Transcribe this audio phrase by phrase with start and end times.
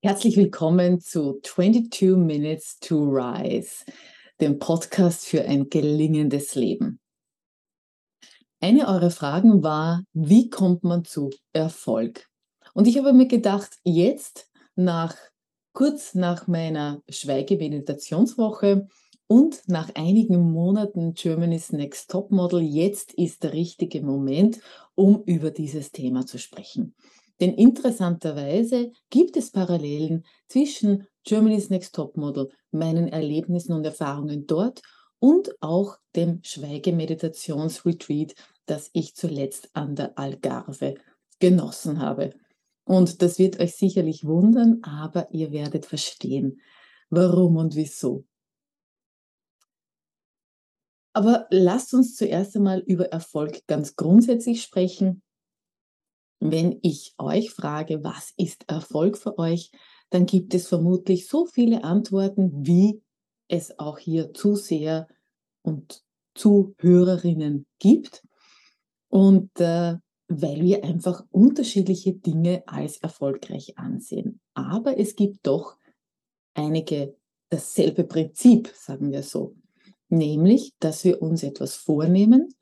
[0.00, 3.84] Herzlich willkommen zu 22 Minutes to Rise,
[4.40, 7.00] dem Podcast für ein gelingendes Leben.
[8.60, 12.28] Eine eurer Fragen war, wie kommt man zu Erfolg?
[12.74, 15.16] Und ich habe mir gedacht, jetzt nach
[15.72, 18.86] kurz nach meiner Schweigemeditationswoche
[19.26, 24.60] und nach einigen Monaten Germany's Next Top Model, jetzt ist der richtige Moment,
[24.94, 26.94] um über dieses Thema zu sprechen.
[27.40, 34.82] Denn interessanterweise gibt es Parallelen zwischen Germany's Next Top Model, meinen Erlebnissen und Erfahrungen dort
[35.20, 38.34] und auch dem Schweigemeditationsretreat,
[38.66, 40.94] das ich zuletzt an der Algarve
[41.38, 42.30] genossen habe.
[42.84, 46.60] Und das wird euch sicherlich wundern, aber ihr werdet verstehen,
[47.10, 48.24] warum und wieso.
[51.12, 55.22] Aber lasst uns zuerst einmal über Erfolg ganz grundsätzlich sprechen
[56.40, 59.70] wenn ich euch frage, was ist Erfolg für euch,
[60.10, 63.02] dann gibt es vermutlich so viele Antworten, wie
[63.48, 65.08] es auch hier Zuseher
[65.62, 66.02] und
[66.34, 68.22] Zuhörerinnen gibt.
[69.08, 69.96] Und äh,
[70.28, 74.40] weil wir einfach unterschiedliche Dinge als erfolgreich ansehen.
[74.52, 75.76] Aber es gibt doch
[76.54, 77.16] einige
[77.48, 79.56] dasselbe Prinzip, sagen wir so.
[80.10, 82.54] Nämlich, dass wir uns etwas vornehmen,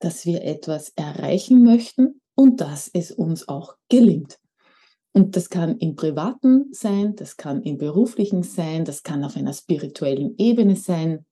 [0.00, 4.38] dass wir etwas erreichen möchten und dass es uns auch gelingt.
[5.12, 9.52] Und das kann im privaten sein, das kann im beruflichen sein, das kann auf einer
[9.52, 11.26] spirituellen Ebene sein.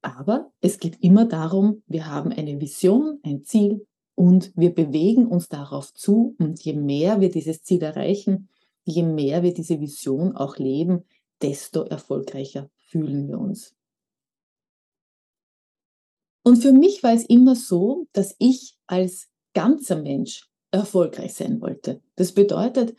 [0.00, 5.48] Aber es geht immer darum, wir haben eine Vision, ein Ziel und wir bewegen uns
[5.48, 6.34] darauf zu.
[6.38, 8.48] Und je mehr wir dieses Ziel erreichen,
[8.84, 11.04] je mehr wir diese Vision auch leben,
[11.42, 13.74] desto erfolgreicher fühlen wir uns.
[16.42, 22.02] Und für mich war es immer so, dass ich als ganzer Mensch erfolgreich sein wollte.
[22.14, 22.94] Das bedeutet,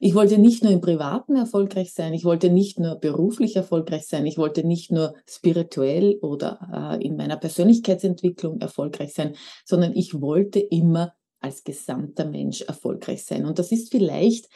[0.00, 4.26] ich wollte nicht nur im Privaten erfolgreich sein, ich wollte nicht nur beruflich erfolgreich sein,
[4.26, 10.58] ich wollte nicht nur spirituell oder äh, in meiner Persönlichkeitsentwicklung erfolgreich sein, sondern ich wollte
[10.58, 13.46] immer als gesamter Mensch erfolgreich sein.
[13.46, 14.48] Und das ist vielleicht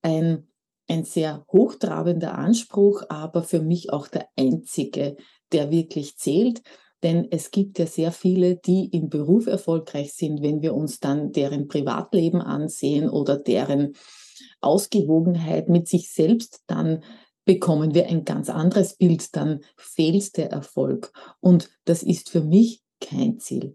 [0.00, 0.48] ein,
[0.88, 5.16] ein sehr hochtrabender Anspruch, aber für mich auch der einzige,
[5.52, 6.62] der wirklich zählt.
[7.02, 11.32] Denn es gibt ja sehr viele, die im Beruf erfolgreich sind, wenn wir uns dann
[11.32, 13.92] deren Privatleben ansehen oder deren
[14.60, 17.02] Ausgewogenheit mit sich selbst, dann
[17.44, 21.12] bekommen wir ein ganz anderes Bild, dann fehlt der Erfolg.
[21.40, 23.74] Und das ist für mich kein Ziel.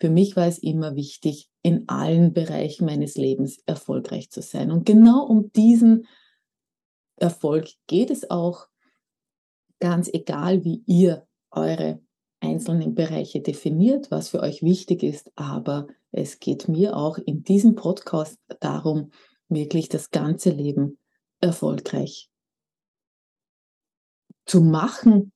[0.00, 4.70] Für mich war es immer wichtig, in allen Bereichen meines Lebens erfolgreich zu sein.
[4.70, 6.06] Und genau um diesen
[7.16, 8.68] Erfolg geht es auch,
[9.80, 12.00] ganz egal, wie ihr eure
[12.48, 17.74] einzelnen Bereiche definiert, was für euch wichtig ist, aber es geht mir auch in diesem
[17.74, 19.10] Podcast darum,
[19.48, 20.98] wirklich das ganze Leben
[21.40, 22.30] erfolgreich
[24.46, 25.32] zu machen,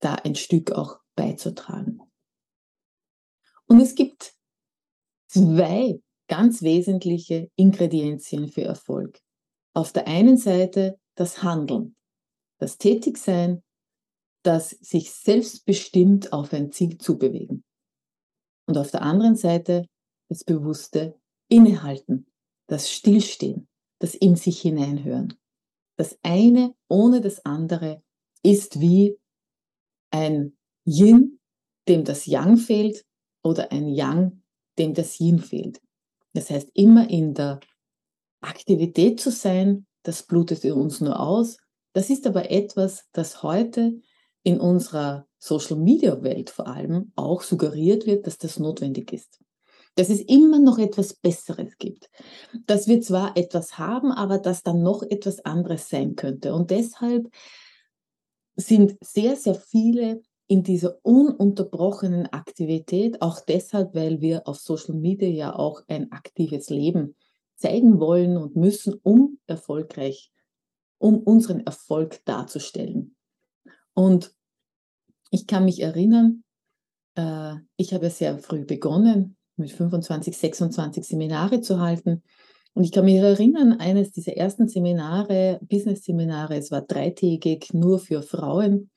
[0.00, 2.00] da ein Stück auch beizutragen.
[3.66, 4.34] Und es gibt
[5.28, 9.20] zwei ganz wesentliche Ingredienzien für Erfolg.
[9.74, 11.96] Auf der einen Seite das Handeln,
[12.58, 13.62] das Tätigsein
[14.44, 17.64] das sich selbstbestimmt auf ein Ziel zu bewegen.
[18.66, 19.86] Und auf der anderen Seite
[20.28, 21.18] das bewusste
[21.48, 22.26] Innehalten,
[22.68, 23.68] das Stillstehen,
[23.98, 25.34] das in sich hineinhören.
[25.96, 28.02] Das eine ohne das andere
[28.42, 29.18] ist wie
[30.10, 30.56] ein
[30.86, 31.40] Yin,
[31.88, 33.04] dem das Yang fehlt,
[33.42, 34.42] oder ein Yang,
[34.78, 35.80] dem das Yin fehlt.
[36.32, 37.60] Das heißt, immer in der
[38.40, 41.58] Aktivität zu sein, das blutet uns nur aus.
[41.92, 44.00] Das ist aber etwas, das heute
[44.44, 49.40] in unserer Social-Media-Welt vor allem auch suggeriert wird, dass das notwendig ist.
[49.96, 52.10] Dass es immer noch etwas Besseres gibt.
[52.66, 56.54] Dass wir zwar etwas haben, aber dass dann noch etwas anderes sein könnte.
[56.54, 57.28] Und deshalb
[58.56, 65.28] sind sehr, sehr viele in dieser ununterbrochenen Aktivität, auch deshalb, weil wir auf Social Media
[65.28, 67.16] ja auch ein aktives Leben
[67.56, 70.30] zeigen wollen und müssen, um erfolgreich,
[70.98, 73.16] um unseren Erfolg darzustellen.
[73.94, 74.34] Und
[75.34, 76.44] ich kann mich erinnern,
[77.16, 82.22] äh, ich habe sehr früh begonnen, mit 25, 26 Seminare zu halten.
[82.72, 88.22] Und ich kann mich erinnern, eines dieser ersten Seminare, Business-Seminare, es war dreitägig nur für
[88.22, 88.90] Frauen.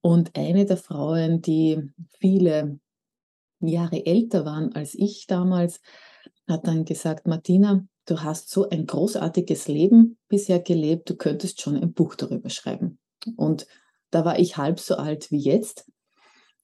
[0.00, 1.82] Und eine der Frauen, die
[2.20, 2.78] viele
[3.60, 5.80] Jahre älter waren als ich damals,
[6.48, 11.76] hat dann gesagt, Martina, du hast so ein großartiges Leben bisher gelebt, du könntest schon
[11.76, 12.98] ein Buch darüber schreiben.
[13.36, 13.66] Und
[14.10, 15.90] da war ich halb so alt wie jetzt.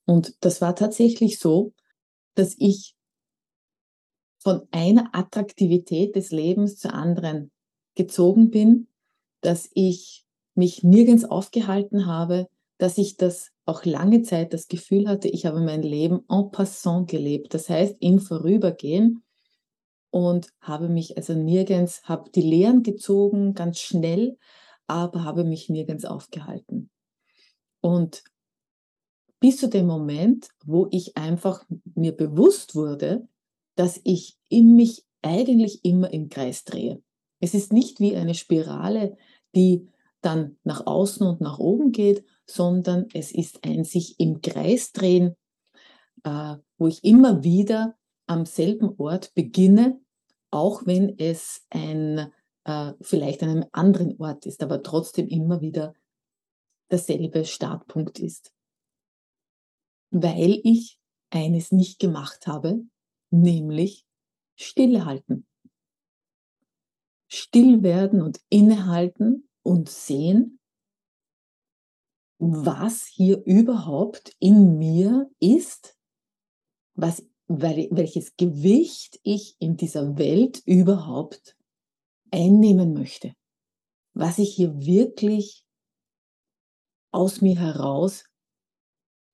[0.05, 1.73] Und das war tatsächlich so,
[2.35, 2.95] dass ich
[4.39, 7.53] von einer Attraktivität des Lebens zur anderen
[7.95, 8.89] gezogen bin,
[9.41, 10.25] dass ich
[10.55, 12.49] mich nirgends aufgehalten habe,
[12.79, 17.09] dass ich das auch lange Zeit das Gefühl hatte, ich habe mein Leben en passant
[17.09, 17.55] gelebt.
[17.55, 19.23] Das heißt, im Vorübergehen
[20.11, 24.37] und habe mich also nirgends, habe die Lehren gezogen, ganz schnell,
[24.89, 26.91] aber habe mich nirgends aufgehalten.
[27.83, 28.25] Und
[29.41, 31.65] bis zu dem Moment, wo ich einfach
[31.95, 33.29] mir bewusst wurde,
[33.75, 37.03] dass ich in mich eigentlich immer im Kreis drehe.
[37.41, 39.17] Es ist nicht wie eine Spirale,
[39.55, 39.89] die
[40.21, 45.35] dann nach außen und nach oben geht, sondern es ist ein sich im Kreis drehen,
[46.23, 47.97] äh, wo ich immer wieder
[48.27, 50.01] am selben Ort beginne,
[50.53, 52.33] auch wenn es ein,
[52.65, 55.95] äh, vielleicht an einem anderen Ort ist, aber trotzdem immer wieder
[56.93, 58.53] derselbe Startpunkt ist.
[60.11, 60.99] Weil ich
[61.31, 62.85] eines nicht gemacht habe,
[63.31, 64.07] nämlich
[64.57, 65.47] stillhalten.
[67.29, 70.61] Still werden und innehalten und sehen,
[72.39, 75.97] was hier überhaupt in mir ist,
[76.95, 81.57] was, welches Gewicht ich in dieser Welt überhaupt
[82.31, 83.35] einnehmen möchte,
[84.13, 85.65] was ich hier wirklich
[87.13, 88.25] aus mir heraus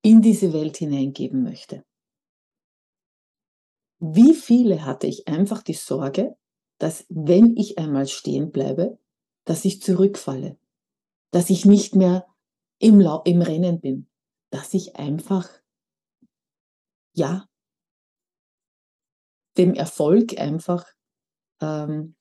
[0.01, 1.83] in diese Welt hineingeben möchte.
[3.99, 6.37] Wie viele hatte ich einfach die Sorge,
[6.77, 8.97] dass wenn ich einmal stehen bleibe,
[9.45, 10.57] dass ich zurückfalle,
[11.31, 12.25] dass ich nicht mehr
[12.79, 14.07] im, Lau im Rennen bin,
[14.51, 15.49] dass ich einfach,
[17.13, 17.49] ja,
[19.57, 20.85] dem Erfolg einfach,
[21.61, 22.15] ähm,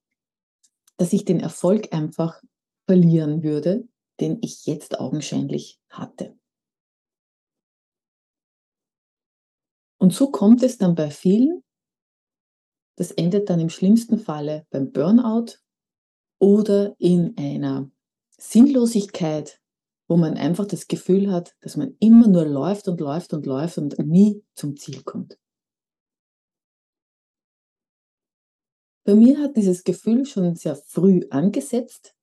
[0.96, 2.43] dass ich den Erfolg einfach
[2.87, 3.87] verlieren würde,
[4.20, 6.36] den ich jetzt augenscheinlich hatte.
[10.00, 11.62] Und so kommt es dann bei vielen,
[12.96, 15.58] das endet dann im schlimmsten Falle beim Burnout
[16.40, 17.90] oder in einer
[18.38, 19.60] Sinnlosigkeit,
[20.08, 23.78] wo man einfach das Gefühl hat, dass man immer nur läuft und läuft und läuft
[23.78, 25.38] und nie zum Ziel kommt.
[29.04, 32.14] Bei mir hat dieses Gefühl schon sehr früh angesetzt,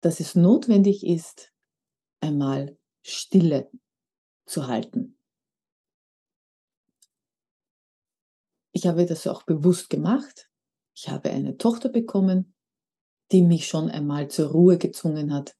[0.00, 1.52] dass es notwendig ist,
[2.20, 3.70] einmal Stille
[4.46, 5.18] zu halten.
[8.72, 10.48] Ich habe das auch bewusst gemacht.
[10.94, 12.54] Ich habe eine Tochter bekommen,
[13.32, 15.56] die mich schon einmal zur Ruhe gezwungen hat.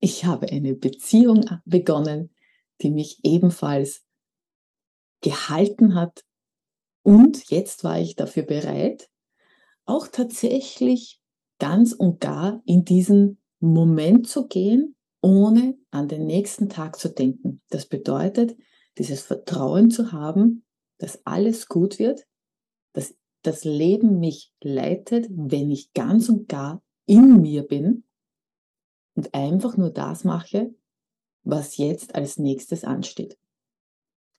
[0.00, 2.34] Ich habe eine Beziehung begonnen,
[2.80, 4.04] die mich ebenfalls
[5.20, 6.24] gehalten hat.
[7.02, 9.08] Und jetzt war ich dafür bereit,
[9.84, 11.20] auch tatsächlich
[11.58, 17.62] ganz und gar in diesen Moment zu gehen, ohne an den nächsten Tag zu denken.
[17.70, 18.56] Das bedeutet,
[18.98, 20.64] dieses Vertrauen zu haben,
[20.98, 22.26] dass alles gut wird,
[22.92, 28.04] dass das Leben mich leitet, wenn ich ganz und gar in mir bin
[29.14, 30.74] und einfach nur das mache,
[31.44, 33.38] was jetzt als nächstes ansteht.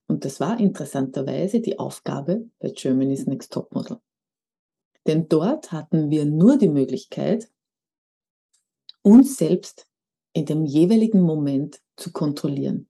[0.07, 3.99] Und das war interessanterweise die Aufgabe bei Germany's Next Topmodel.
[5.07, 7.49] Denn dort hatten wir nur die Möglichkeit,
[9.03, 9.88] uns selbst
[10.33, 12.89] in dem jeweiligen Moment zu kontrollieren.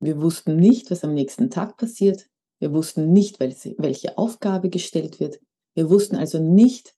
[0.00, 2.30] Wir wussten nicht, was am nächsten Tag passiert.
[2.58, 5.40] Wir wussten nicht, welche Aufgabe gestellt wird.
[5.74, 6.96] Wir wussten also nicht,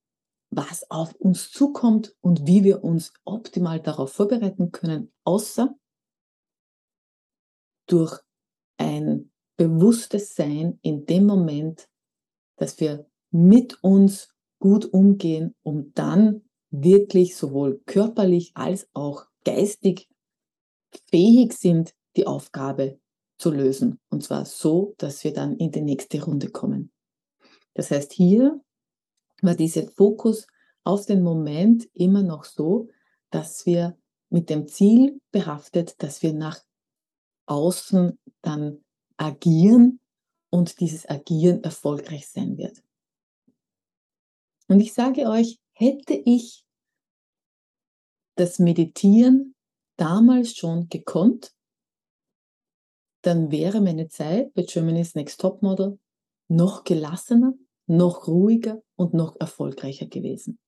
[0.51, 5.75] was auf uns zukommt und wie wir uns optimal darauf vorbereiten können, außer
[7.87, 8.21] durch
[8.77, 11.89] ein bewusstes Sein in dem Moment,
[12.57, 20.09] dass wir mit uns gut umgehen, um dann wirklich sowohl körperlich als auch geistig
[21.11, 22.99] fähig sind, die Aufgabe
[23.39, 24.01] zu lösen.
[24.09, 26.91] Und zwar so, dass wir dann in die nächste Runde kommen.
[27.75, 28.61] Das heißt, hier
[29.43, 30.47] war dieser Fokus
[30.85, 32.89] auf den Moment immer noch so,
[33.31, 33.97] dass wir
[34.31, 36.61] mit dem Ziel behaftet, dass wir nach
[37.47, 38.83] außen dann
[39.17, 40.01] agieren
[40.51, 42.83] und dieses Agieren erfolgreich sein wird.
[44.69, 46.65] Und ich sage euch, hätte ich
[48.37, 49.55] das Meditieren
[49.97, 51.55] damals schon gekonnt,
[53.23, 55.99] dann wäre meine Zeit bei Germany's Next Top Model
[56.49, 57.55] noch gelassener,
[57.87, 60.59] noch ruhiger und noch erfolgreicher gewesen.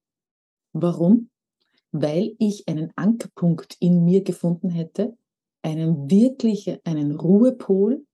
[0.72, 1.30] Warum?
[1.90, 5.16] Weil ich einen Ankerpunkt in mir gefunden hätte,
[5.62, 8.06] einen wirklichen, einen Ruhepol,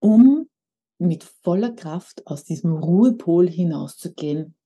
[0.00, 0.48] um
[0.98, 4.57] mit voller Kraft aus diesem Ruhepol hinauszugehen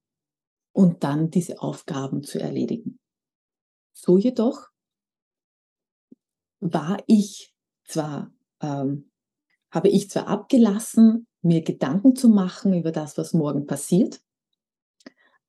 [0.73, 2.99] und dann diese Aufgaben zu erledigen.
[3.93, 4.69] So jedoch
[6.59, 7.53] war ich
[7.85, 9.11] zwar, ähm,
[9.71, 14.21] habe ich zwar abgelassen, mir Gedanken zu machen über das, was morgen passiert,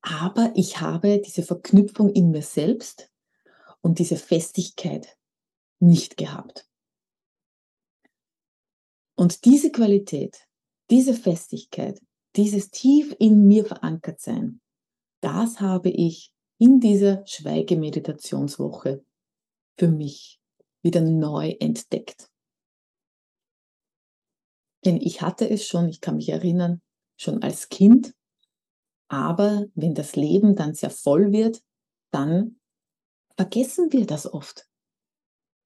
[0.00, 3.10] aber ich habe diese Verknüpfung in mir selbst
[3.80, 5.16] und diese Festigkeit
[5.78, 6.68] nicht gehabt.
[9.16, 10.46] Und diese Qualität,
[10.90, 12.00] diese Festigkeit,
[12.36, 14.60] dieses tief in mir verankert sein,
[15.24, 19.02] das habe ich in dieser Schweigemeditationswoche
[19.78, 20.38] für mich
[20.82, 22.30] wieder neu entdeckt.
[24.84, 26.82] Denn ich hatte es schon, ich kann mich erinnern,
[27.16, 28.14] schon als Kind,
[29.08, 31.62] aber wenn das Leben dann sehr voll wird,
[32.10, 32.60] dann
[33.36, 34.68] vergessen wir das oft.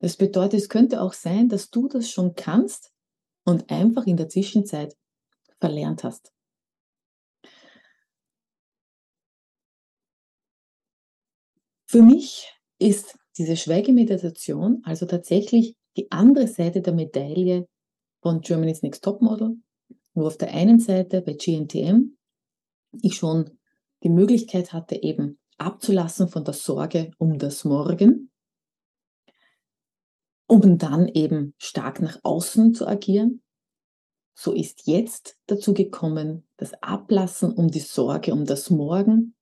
[0.01, 2.93] Das bedeutet, es könnte auch sein, dass du das schon kannst
[3.45, 4.97] und einfach in der Zwischenzeit
[5.59, 6.33] verlernt hast.
[11.91, 17.67] Für mich ist diese Schweigemeditation also tatsächlich die andere Seite der Medaille
[18.21, 19.57] von Germany's Next Topmodel,
[20.13, 22.19] wo auf der einen Seite bei GNTM
[23.01, 23.59] ich schon
[24.03, 28.31] die Möglichkeit hatte, eben abzulassen von der Sorge um das Morgen,
[30.47, 33.43] um dann eben stark nach außen zu agieren.
[34.35, 39.35] So ist jetzt dazu gekommen, das Ablassen um die Sorge um das Morgen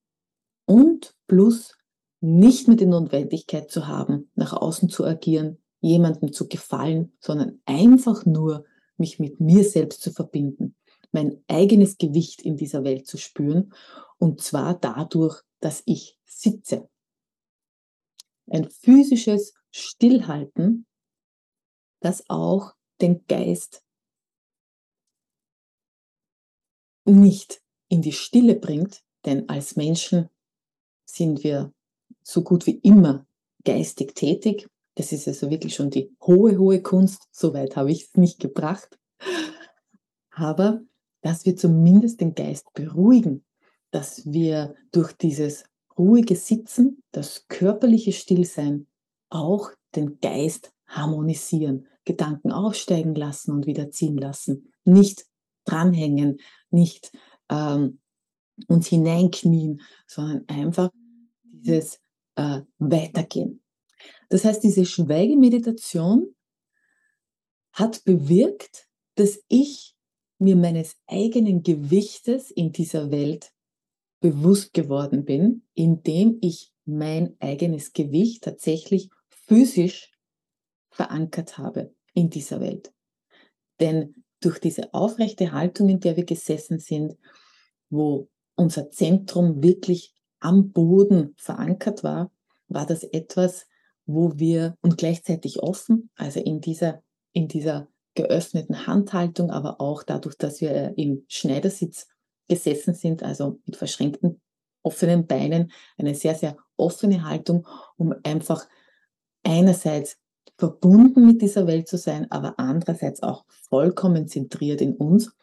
[0.64, 1.76] und plus
[2.20, 8.24] nicht mehr die Notwendigkeit zu haben, nach außen zu agieren, jemandem zu gefallen, sondern einfach
[8.24, 8.64] nur
[8.96, 10.74] mich mit mir selbst zu verbinden,
[11.12, 13.72] mein eigenes Gewicht in dieser Welt zu spüren
[14.18, 16.88] und zwar dadurch, dass ich sitze.
[18.48, 20.86] Ein physisches Stillhalten,
[22.00, 23.82] das auch den Geist
[27.04, 30.28] nicht in die Stille bringt, denn als Menschen
[31.04, 31.72] sind wir
[32.26, 33.24] so gut wie immer
[33.64, 34.68] geistig tätig.
[34.96, 37.28] Das ist also wirklich schon die hohe, hohe Kunst.
[37.30, 38.98] Soweit habe ich es nicht gebracht.
[40.30, 40.80] Aber
[41.22, 43.44] dass wir zumindest den Geist beruhigen,
[43.92, 45.64] dass wir durch dieses
[45.96, 48.86] ruhige Sitzen, das körperliche Stillsein
[49.30, 55.26] auch den Geist harmonisieren, Gedanken aufsteigen lassen und wieder ziehen lassen, nicht
[55.64, 56.38] dranhängen,
[56.70, 57.12] nicht
[57.50, 58.00] ähm,
[58.66, 60.90] uns hineinknien, sondern einfach
[61.42, 62.00] dieses
[62.36, 63.62] äh, weitergehen.
[64.28, 66.34] Das heißt, diese Schweigemeditation
[67.72, 69.94] hat bewirkt, dass ich
[70.38, 73.52] mir meines eigenen Gewichtes in dieser Welt
[74.20, 80.12] bewusst geworden bin, indem ich mein eigenes Gewicht tatsächlich physisch
[80.90, 82.92] verankert habe in dieser Welt.
[83.80, 87.16] Denn durch diese aufrechte Haltung, in der wir gesessen sind,
[87.90, 92.30] wo unser Zentrum wirklich am Boden verankert war,
[92.68, 93.66] war das etwas,
[94.06, 97.02] wo wir und gleichzeitig offen, also in dieser,
[97.32, 102.06] in dieser geöffneten Handhaltung, aber auch dadurch, dass wir im Schneidersitz
[102.48, 104.40] gesessen sind, also mit verschränkten
[104.82, 107.66] offenen Beinen, eine sehr, sehr offene Haltung,
[107.96, 108.66] um einfach
[109.42, 110.18] einerseits
[110.58, 115.36] verbunden mit dieser Welt zu sein, aber andererseits auch vollkommen zentriert in uns.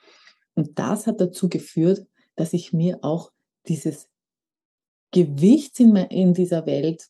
[0.55, 3.31] Und das hat dazu geführt, dass ich mir auch
[3.67, 4.07] dieses
[5.13, 7.07] Gewichts in, in dieser Welt,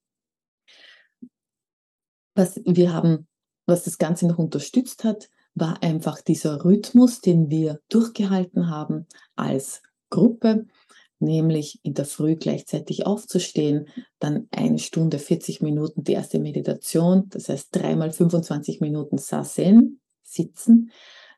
[2.35, 3.27] Was wir haben,
[3.65, 9.81] was das Ganze noch unterstützt hat, war einfach dieser Rhythmus, den wir durchgehalten haben als
[10.09, 10.67] Gruppe,
[11.19, 13.87] nämlich in der Früh gleichzeitig aufzustehen,
[14.19, 19.98] dann eine Stunde 40 Minuten die erste Meditation, das heißt dreimal 25 Minuten Sasen,
[20.33, 20.91] sitzen,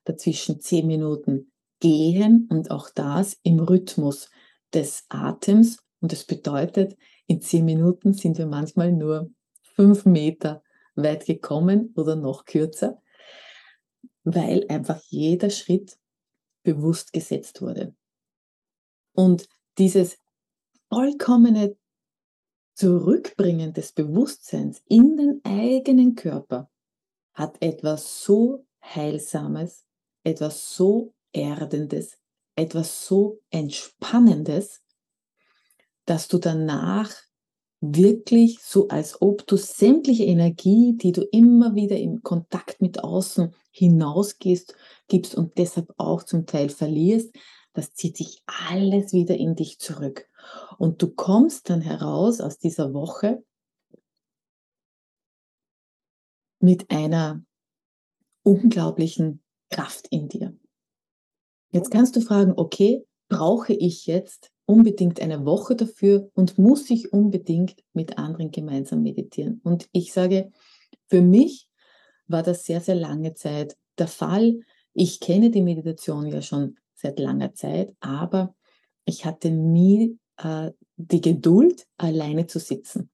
[0.04, 4.30] dazwischen zehn Minuten gehen und auch das im Rhythmus
[4.74, 5.80] des Atems.
[6.00, 9.32] Und das bedeutet, in zehn Minuten sind wir manchmal nur
[9.76, 10.64] fünf Meter
[10.96, 13.02] weit gekommen oder noch kürzer,
[14.24, 15.98] weil einfach jeder Schritt
[16.64, 17.96] bewusst gesetzt wurde.
[19.14, 20.18] Und dieses
[20.90, 21.78] vollkommene
[22.74, 26.70] Zurückbringen des Bewusstseins in den eigenen Körper
[27.34, 29.86] hat etwas so Heilsames,
[30.24, 32.18] etwas so Erdendes,
[32.56, 34.82] etwas so Entspannendes,
[36.06, 37.12] dass du danach
[37.82, 43.54] wirklich so, als ob du sämtliche Energie, die du immer wieder im Kontakt mit außen
[43.72, 44.76] hinausgehst,
[45.08, 47.34] gibst und deshalb auch zum Teil verlierst,
[47.74, 50.28] das zieht sich alles wieder in dich zurück.
[50.78, 53.44] Und du kommst dann heraus aus dieser Woche
[56.60, 57.44] mit einer
[58.44, 60.56] unglaublichen Kraft in dir.
[61.72, 67.14] Jetzt kannst du fragen, okay, brauche ich jetzt unbedingt eine Woche dafür und muss ich
[67.14, 69.62] unbedingt mit anderen gemeinsam meditieren?
[69.64, 70.52] Und ich sage,
[71.08, 71.68] für mich
[72.28, 74.60] war das sehr, sehr lange Zeit der Fall.
[74.94, 78.56] Ich kenne die Meditation ja schon seit langer Zeit, aber
[79.06, 83.10] ich hatte nie äh, die Geduld, alleine zu sitzen.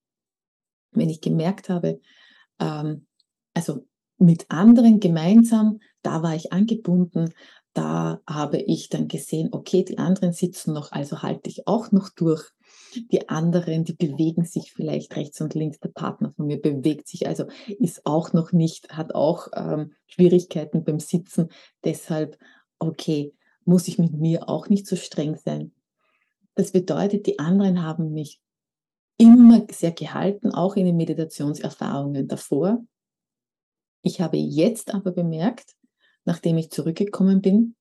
[0.91, 2.01] Wenn ich gemerkt habe,
[2.60, 3.05] ähm,
[3.53, 3.86] also
[4.17, 7.33] mit anderen gemeinsam, da war ich angebunden,
[7.74, 12.09] da habe ich dann gesehen, okay, die anderen sitzen noch, also halte ich auch noch
[12.09, 12.50] durch.
[13.12, 15.79] Die anderen, die bewegen sich vielleicht rechts und links.
[15.79, 20.83] Der Partner von mir bewegt sich, also ist auch noch nicht, hat auch ähm, Schwierigkeiten
[20.83, 21.50] beim Sitzen.
[21.83, 22.39] Deshalb,
[22.79, 25.71] okay, muss ich mit mir auch nicht so streng sein.
[26.55, 28.41] Das bedeutet, die anderen haben mich
[29.17, 32.83] immer sehr gehalten, auch in den Meditationserfahrungen davor.
[34.01, 35.75] Ich habe jetzt aber bemerkt,
[36.25, 37.75] nachdem ich zurückgekommen bin,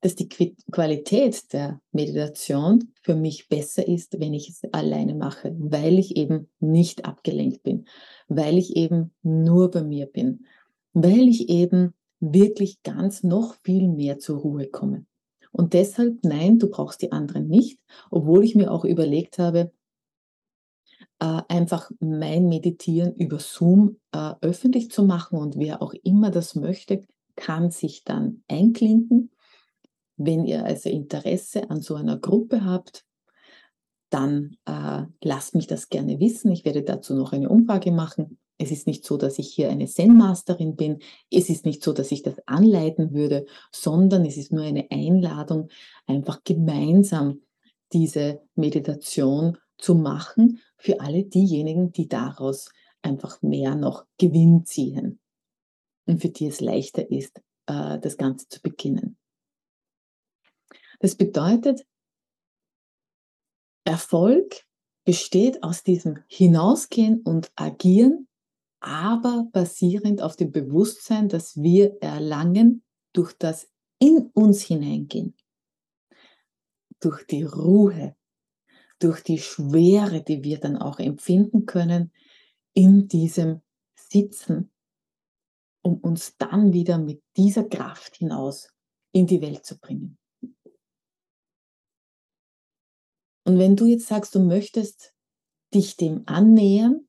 [0.00, 5.98] dass die Qualität der Meditation für mich besser ist, wenn ich es alleine mache, weil
[5.98, 7.86] ich eben nicht abgelenkt bin,
[8.28, 10.46] weil ich eben nur bei mir bin,
[10.92, 15.04] weil ich eben wirklich ganz noch viel mehr zur Ruhe komme.
[15.50, 17.80] Und deshalb, nein, du brauchst die anderen nicht,
[18.10, 19.72] obwohl ich mir auch überlegt habe,
[21.20, 26.54] äh, einfach mein Meditieren über Zoom äh, öffentlich zu machen und wer auch immer das
[26.54, 27.04] möchte,
[27.36, 29.30] kann sich dann einklinken.
[30.16, 33.04] Wenn ihr also Interesse an so einer Gruppe habt,
[34.10, 36.50] dann äh, lasst mich das gerne wissen.
[36.50, 38.38] Ich werde dazu noch eine Umfrage machen.
[38.56, 40.98] Es ist nicht so, dass ich hier eine Zen-Masterin bin.
[41.30, 45.68] Es ist nicht so, dass ich das anleiten würde, sondern es ist nur eine Einladung,
[46.06, 47.42] einfach gemeinsam
[47.92, 52.70] diese Meditation zu machen für alle diejenigen, die daraus
[53.02, 55.20] einfach mehr noch Gewinn ziehen
[56.06, 59.18] und für die es leichter ist, äh, das Ganze zu beginnen.
[61.00, 61.86] Das bedeutet,
[63.84, 64.64] Erfolg
[65.04, 68.28] besteht aus diesem Hinausgehen und Agieren
[68.80, 75.34] aber basierend auf dem Bewusstsein, das wir erlangen durch das in uns hineingehen,
[77.00, 78.14] durch die Ruhe,
[78.98, 82.12] durch die Schwere, die wir dann auch empfinden können
[82.74, 83.62] in diesem
[83.94, 84.70] Sitzen,
[85.82, 88.68] um uns dann wieder mit dieser Kraft hinaus
[89.12, 90.18] in die Welt zu bringen.
[93.44, 95.14] Und wenn du jetzt sagst, du möchtest
[95.72, 97.08] dich dem annähern,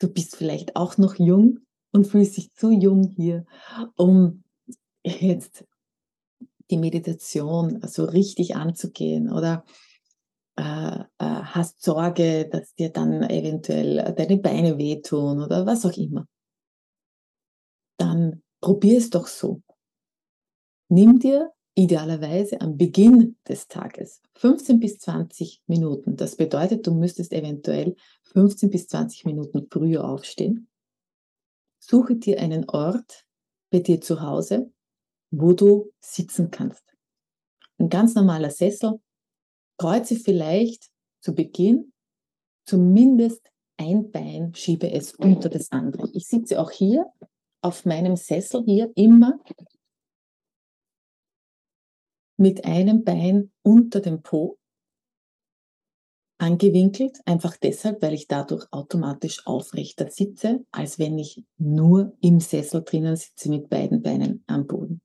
[0.00, 1.60] du bist vielleicht auch noch jung
[1.92, 3.46] und fühlst dich zu jung hier,
[3.94, 4.42] um
[5.04, 5.64] jetzt
[6.70, 9.64] die Meditation so richtig anzugehen oder
[10.56, 16.26] hast Sorge, dass dir dann eventuell deine Beine wehtun oder was auch immer,
[17.98, 19.62] dann probier es doch so.
[20.88, 26.16] Nimm dir idealerweise am Beginn des Tages 15 bis 20 Minuten.
[26.16, 27.96] Das bedeutet, du müsstest eventuell
[28.32, 30.68] 15 bis 20 Minuten früher aufstehen.
[31.78, 33.26] Suche dir einen Ort
[33.70, 34.72] bei dir zu Hause,
[35.30, 36.82] wo du sitzen kannst.
[37.78, 39.00] Ein ganz normaler Sessel.
[39.78, 41.92] Kreuze vielleicht zu Beginn
[42.66, 46.10] zumindest ein Bein, schiebe es unter das andere.
[46.14, 47.06] Ich sitze auch hier
[47.62, 49.38] auf meinem Sessel hier immer
[52.38, 54.58] mit einem Bein unter dem Po
[56.38, 62.82] angewinkelt, einfach deshalb, weil ich dadurch automatisch aufrechter sitze, als wenn ich nur im Sessel
[62.84, 65.00] drinnen sitze mit beiden Beinen am Boden.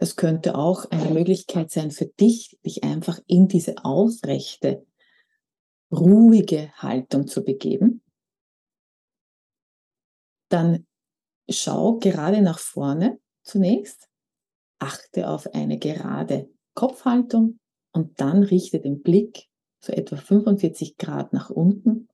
[0.00, 4.86] Das könnte auch eine Möglichkeit sein für dich, dich einfach in diese aufrechte,
[5.92, 8.02] ruhige Haltung zu begeben.
[10.48, 10.86] Dann
[11.50, 14.08] schau gerade nach vorne zunächst
[14.78, 17.60] achte auf eine gerade Kopfhaltung
[17.92, 19.50] und dann richte den Blick
[19.84, 22.08] so etwa 45 Grad nach unten.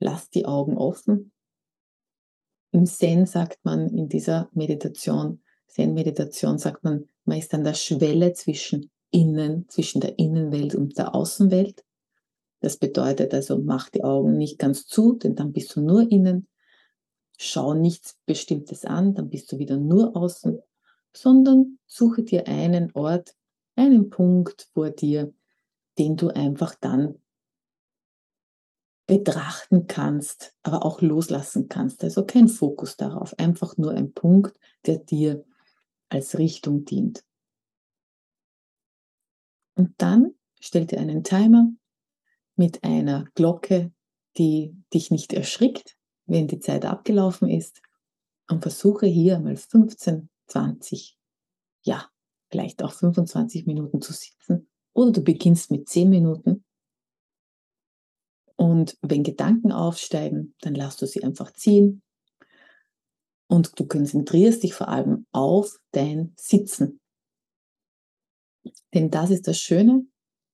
[0.00, 1.30] Lass die Augen offen.
[2.72, 8.32] Im Zen sagt man in dieser Meditation, Zen-Meditation sagt man, Man ist an der Schwelle
[8.32, 11.84] zwischen innen, zwischen der Innenwelt und der Außenwelt.
[12.58, 16.48] Das bedeutet also, mach die Augen nicht ganz zu, denn dann bist du nur innen.
[17.38, 20.58] Schau nichts Bestimmtes an, dann bist du wieder nur außen,
[21.12, 23.36] sondern suche dir einen Ort,
[23.76, 25.32] einen Punkt vor dir,
[26.00, 27.14] den du einfach dann
[29.06, 32.02] betrachten kannst, aber auch loslassen kannst.
[32.02, 35.44] Also kein Fokus darauf, einfach nur ein Punkt, der dir
[36.10, 37.24] als Richtung dient.
[39.74, 41.70] Und dann stell dir einen Timer
[42.56, 43.92] mit einer Glocke,
[44.36, 45.96] die dich nicht erschrickt,
[46.26, 47.80] wenn die Zeit abgelaufen ist.
[48.48, 51.16] Und versuche hier mal 15, 20,
[51.82, 52.10] ja,
[52.50, 54.68] vielleicht auch 25 Minuten zu sitzen.
[54.92, 56.64] Oder du beginnst mit 10 Minuten
[58.60, 62.02] und wenn Gedanken aufsteigen, dann lass du sie einfach ziehen.
[63.50, 67.00] Und du konzentrierst dich vor allem auf dein Sitzen.
[68.94, 70.06] Denn das ist das Schöne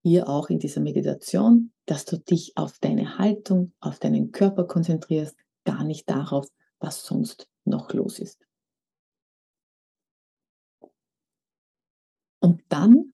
[0.02, 5.36] hier auch in dieser Meditation, dass du dich auf deine Haltung, auf deinen Körper konzentrierst,
[5.64, 8.40] gar nicht darauf, was sonst noch los ist.
[12.40, 13.12] Und dann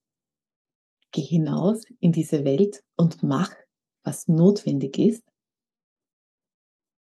[1.11, 3.51] geh hinaus in diese Welt und mach
[4.05, 5.25] was notwendig ist,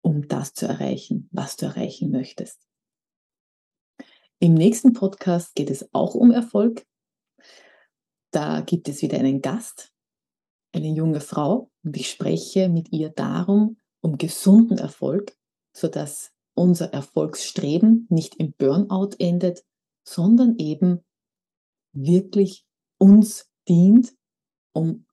[0.00, 2.69] um das zu erreichen, was du erreichen möchtest.
[4.42, 6.86] Im nächsten Podcast geht es auch um Erfolg.
[8.30, 9.92] Da gibt es wieder einen Gast,
[10.72, 15.36] eine junge Frau, und ich spreche mit ihr darum, um gesunden Erfolg,
[15.76, 19.62] sodass unser Erfolgsstreben nicht im Burnout endet,
[20.08, 21.04] sondern eben
[21.92, 22.64] wirklich
[22.96, 24.14] uns dient,
[24.72, 25.04] um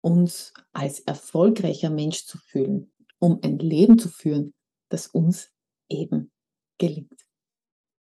[0.00, 4.54] uns als erfolgreicher Mensch zu fühlen, um ein Leben zu führen,
[4.88, 5.52] das uns
[5.90, 6.32] eben
[6.78, 7.29] gelingt.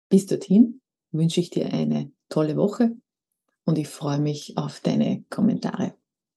[0.09, 2.97] Bis dorthin wünsche ich dir eine tolle Woche
[3.63, 5.93] und ich freue mich auf deine Kommentare.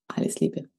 [0.08, 0.71] Alles Liebe.